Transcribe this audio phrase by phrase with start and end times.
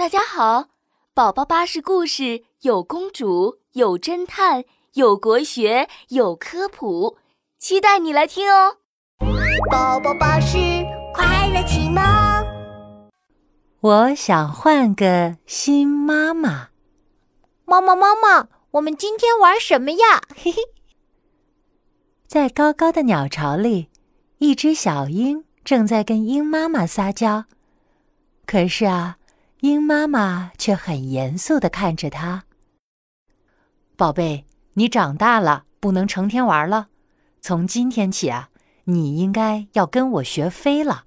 [0.00, 0.70] 大家好，
[1.12, 7.18] 宝宝巴士故事有公主，有侦探，有国学，有科普，
[7.58, 8.78] 期待你来听哦！
[9.70, 10.56] 宝宝巴士
[11.12, 12.02] 快乐启蒙。
[13.80, 16.70] 我想换个新妈妈。
[17.66, 20.22] 妈妈，妈妈，我们今天玩什么呀？
[20.34, 20.62] 嘿嘿。
[22.26, 23.90] 在高高的鸟巢里，
[24.38, 27.44] 一只小鹰正在跟鹰妈妈撒娇。
[28.46, 29.18] 可是啊，
[29.60, 32.44] 鹰妈妈却很严肃的看着他。
[33.94, 36.88] 宝贝，你长大了，不能成天玩了。
[37.42, 38.48] 从今天起啊，
[38.84, 41.04] 你应该要跟我学飞了。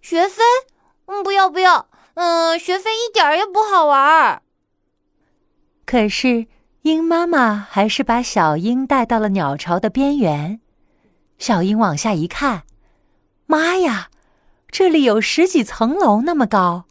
[0.00, 0.42] 学飞？
[1.06, 1.88] 嗯，不要不要。
[2.14, 4.42] 嗯，学飞一点也不好玩。
[5.84, 6.46] 可是，
[6.82, 10.60] 鹰妈妈还是把小鹰带到了鸟巢的边缘。
[11.38, 12.62] 小鹰往下一看，
[13.46, 14.10] 妈呀！
[14.68, 16.84] 这里有十几层楼那么高。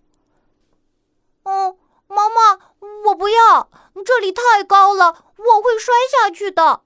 [1.49, 1.75] 嗯，
[2.07, 2.59] 妈妈，
[3.07, 3.71] 我不要，
[4.05, 6.81] 这里太高了，我会摔下去的。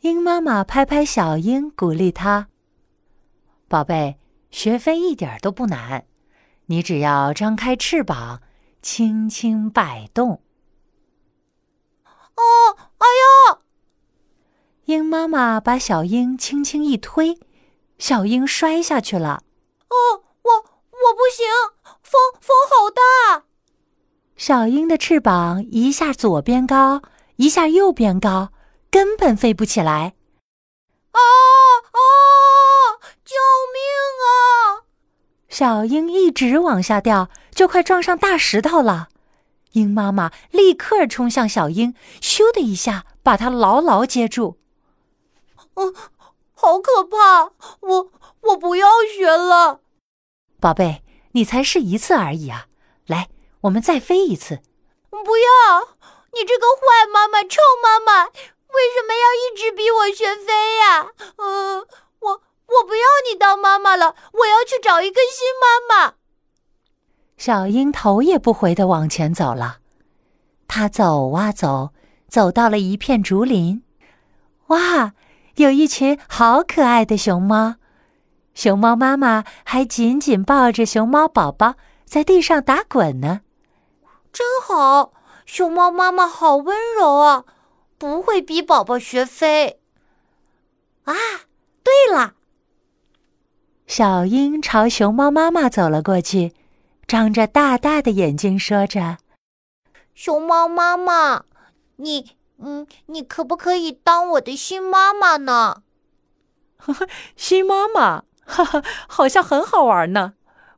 [0.00, 2.48] 鹰妈妈拍拍小鹰，鼓励它
[3.68, 4.18] ：“宝贝，
[4.50, 6.06] 学飞一点都不难，
[6.66, 8.40] 你只要张开翅膀，
[8.80, 10.40] 轻轻摆动。”
[12.36, 12.42] 哦，
[12.96, 13.58] 哎呀！
[14.86, 17.38] 鹰妈妈把小鹰轻轻一推，
[17.98, 19.42] 小鹰摔下去了。
[19.88, 20.23] 哦，
[21.04, 21.46] 我不行，
[22.02, 23.44] 风风好大。
[24.36, 27.02] 小鹰的翅膀一下左边高，
[27.36, 28.52] 一下右边高，
[28.90, 30.14] 根本飞不起来。
[31.10, 31.20] 啊
[31.92, 31.98] 啊！
[33.22, 33.34] 救
[33.74, 33.82] 命
[34.24, 34.88] 啊！
[35.48, 39.08] 小鹰一直往下掉，就快撞上大石头了。
[39.72, 44.58] 鹰妈妈立刻冲向小鹰，咻的一下把它牢牢接住。
[45.74, 45.94] 嗯，
[46.54, 47.52] 好可怕！
[47.80, 49.80] 我我不要学了。
[50.64, 52.68] 宝贝，你才试一次而已啊！
[53.06, 53.28] 来，
[53.60, 54.60] 我们再飞一次。
[55.10, 55.88] 不要！
[56.32, 61.08] 你这个坏妈妈、臭妈妈，为什么要一直逼我学飞呀？
[61.36, 61.86] 嗯，
[62.20, 66.14] 我我不要你当妈妈了，我要去找一个新妈妈。
[67.36, 69.80] 小鹰头也不回的往前走了。
[70.66, 71.92] 它走啊走，
[72.26, 73.82] 走到了一片竹林。
[74.68, 75.12] 哇，
[75.56, 77.74] 有一群好可爱的熊猫。
[78.54, 83.40] 熊猫妈妈还紧紧抱着熊猫宝宝，在地上打滚呢。
[84.32, 85.12] 真好，
[85.44, 87.44] 熊猫妈妈好温柔啊，
[87.98, 89.80] 不会逼宝宝学飞。
[91.04, 91.14] 啊，
[91.82, 92.34] 对了，
[93.86, 96.54] 小鹰朝熊猫妈妈走了过去，
[97.06, 99.18] 张着大大的眼睛说着
[100.14, 101.44] ：“熊猫妈妈，
[101.96, 105.82] 你，嗯，你可不可以当我的新妈妈呢？”
[107.36, 108.24] 新妈妈。
[108.46, 110.34] 哈哈，好像很好玩呢。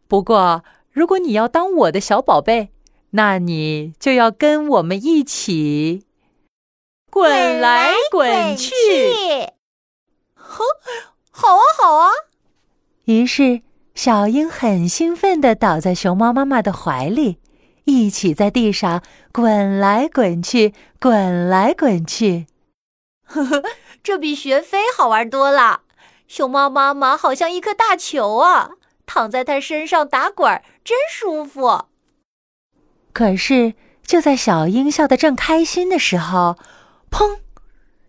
[0.09, 2.71] 不过，如果你要当我的小宝贝，
[3.11, 6.05] 那你就要跟我们一起
[7.11, 8.73] 滚来滚去。
[10.35, 10.65] 哼，
[11.31, 12.11] 好啊，好啊。
[13.05, 13.63] 于是，
[13.95, 17.39] 小鹰很兴奋的倒在熊猫妈妈的怀里，
[17.85, 19.03] 一起在地上
[19.33, 22.47] 滚来滚去，滚来滚去。
[23.25, 23.63] 呵呵，
[24.03, 25.83] 这比学飞好玩多了。
[26.29, 28.73] 熊猫妈妈好像一颗大球啊，
[29.07, 31.87] 躺在它身上打滚，真舒服。
[33.13, 36.57] 可是，就在小鹰笑得正开心的时候，
[37.11, 37.39] 砰！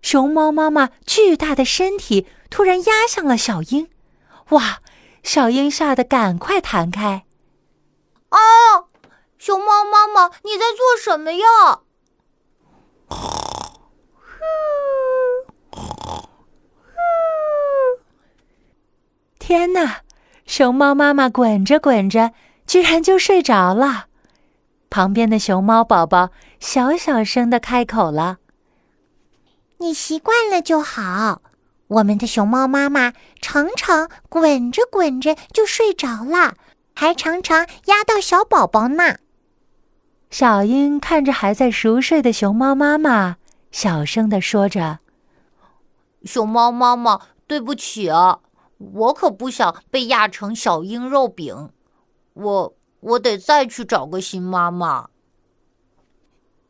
[0.01, 3.89] 熊猫妈妈巨大的身体突然压向了小鹰。
[4.49, 4.79] 哇！
[5.23, 7.25] 小鹰吓得赶快弹开。
[8.29, 8.39] 啊！
[9.37, 11.81] 熊猫妈妈，你在做什么呀？
[19.37, 20.01] 天哪！
[20.45, 22.31] 熊猫妈妈滚着滚着，
[22.65, 24.05] 居然就睡着了。
[24.89, 26.29] 旁边的熊猫宝宝
[26.59, 28.37] 小小声的开口了
[29.79, 31.41] ：“你习惯了就好。
[31.87, 36.55] 我们的熊猫妈妈常常滚着滚着就睡着了，
[36.95, 39.17] 还常常压到小宝宝呢。”
[40.31, 43.37] 小鹰看着还在熟睡的熊猫妈妈，
[43.71, 44.99] 小声的说着
[46.23, 48.39] ：“熊猫妈妈，对不起啊。”
[48.77, 51.71] 我可不想被压成小鹰肉饼，
[52.33, 55.09] 我我得再去找个新妈妈。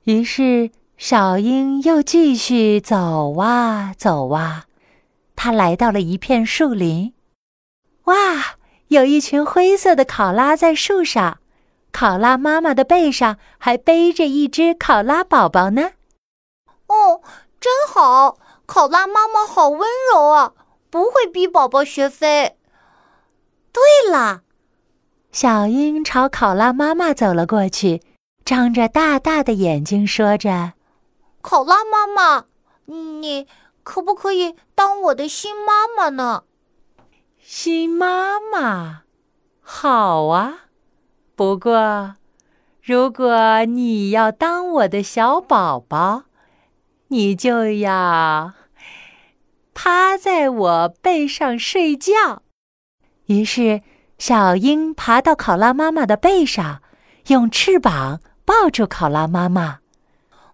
[0.03, 4.65] 于是小鹰又继续走啊走啊，
[5.35, 7.13] 它来到了一片树林。
[8.05, 8.15] 哇，
[8.87, 11.39] 有一群灰色的考拉在树上，
[11.91, 15.91] 考拉妈妈的背上还背着一只考拉宝宝呢。
[16.87, 17.21] 哦，
[17.59, 20.53] 真好，考拉妈妈好温柔啊。
[20.89, 22.57] 不会逼宝宝学飞。
[23.71, 24.41] 对了，
[25.31, 28.01] 小鹰朝考拉妈妈走了过去，
[28.43, 30.73] 张着大大的眼睛说着
[31.41, 32.45] ：“考拉妈妈，
[32.85, 33.47] 你
[33.83, 36.43] 可不可以当我的新妈妈呢？”
[37.39, 39.03] 新妈妈，
[39.61, 40.65] 好啊。
[41.35, 42.15] 不过，
[42.81, 46.23] 如果你要当我的小宝宝，
[47.09, 48.53] 你就要
[49.79, 52.41] 趴在我背上睡觉。
[53.27, 53.83] 于是，
[54.17, 56.81] 小鹰爬到考拉妈妈的背上，
[57.27, 59.81] 用翅膀抱住考拉妈妈。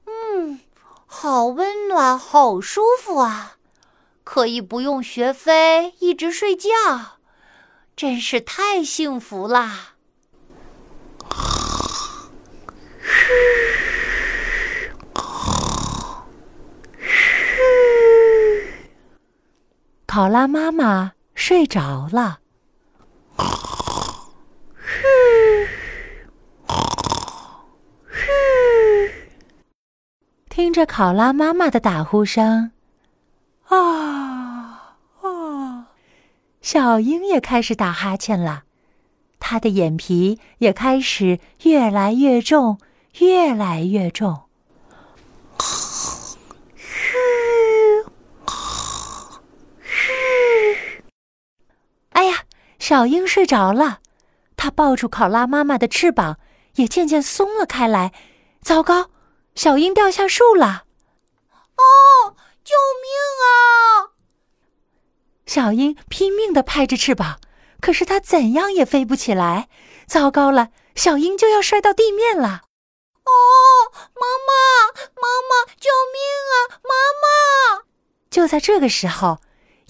[0.05, 0.59] 嗯，
[1.05, 3.55] 好温暖，好舒服啊！
[4.25, 6.69] 可以不用学飞，一直睡觉，
[7.95, 9.92] 真是太幸福啦！
[20.13, 22.37] 考拉妈妈睡着了。
[30.51, 32.69] 听着考拉妈妈的打呼声，
[33.69, 35.87] 啊啊！
[36.61, 38.65] 小鹰也开始打哈欠了，
[39.39, 42.77] 它的眼皮也开始越来越重，
[43.17, 44.31] 越来越重。
[44.33, 44.45] 啊
[52.11, 52.43] 哎呀，
[52.83, 53.99] 小鹰睡着了，
[54.57, 56.37] 它抱住考拉妈妈的翅膀
[56.75, 58.11] 也渐渐松了开来。
[58.61, 59.09] 糟糕！
[59.55, 60.83] 小鹰掉下树了！
[61.77, 63.07] 哦，救命
[63.39, 64.11] 啊！
[65.45, 67.39] 小鹰拼命的拍着翅膀，
[67.79, 69.69] 可是它怎样也飞不起来。
[70.05, 72.63] 糟糕了，小鹰就要摔到地面了！
[73.23, 73.31] 哦，
[74.13, 74.53] 妈妈，
[75.15, 76.19] 妈妈，救命
[76.51, 76.83] 啊！
[76.83, 76.93] 妈
[77.79, 77.83] 妈！
[78.29, 79.39] 就在这个时候，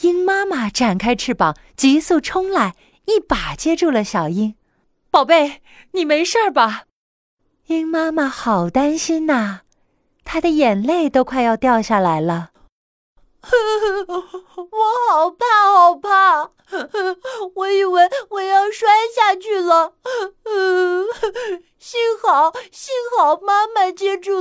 [0.04, 4.56] 鹰妈妈展开翅膀，急速冲来，一把接住了小鹰。
[5.10, 5.62] 宝贝，
[5.92, 6.84] 你没事吧？
[7.68, 9.62] 鹰妈妈好担心呐，
[10.26, 12.50] 她的眼泪都快要掉下来了。
[13.48, 14.68] 我
[15.10, 16.52] 好怕，好怕！
[17.56, 19.94] 我以为我要摔下去了。
[21.80, 24.33] 幸好，幸好妈妈接住。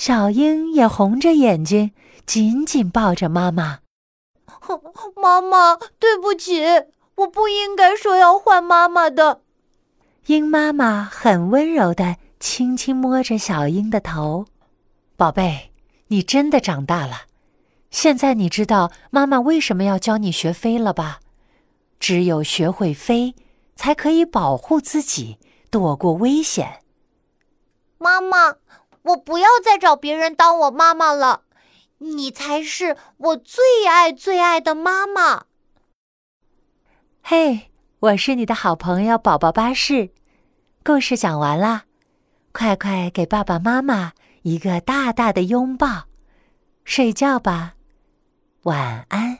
[0.00, 1.92] 小鹰也红着眼睛，
[2.24, 3.80] 紧紧抱着妈妈。
[5.14, 6.62] 妈妈，对不起，
[7.16, 9.42] 我不应该说要换妈妈的。
[10.24, 14.46] 鹰妈妈很温柔的轻轻摸着小鹰的头，
[15.18, 15.70] 宝贝，
[16.06, 17.24] 你真的长大了。
[17.90, 21.20] 现在你知道妈妈为什么要教你学飞了吧？
[21.98, 23.34] 只有学会飞，
[23.76, 25.36] 才可以保护自己，
[25.70, 26.80] 躲过危险。
[27.98, 28.56] 妈妈，
[29.02, 31.42] 我不要再找别人当我妈妈了，
[31.98, 35.44] 你才是我最爱最爱的妈妈。
[37.22, 37.70] 嘿，
[38.00, 40.10] 我是你的好朋友宝宝巴士。
[40.84, 41.84] 故事讲完啦，
[42.52, 44.12] 快快给爸爸妈妈
[44.42, 46.04] 一个大大的拥抱，
[46.84, 47.74] 睡觉吧，
[48.62, 49.38] 晚安。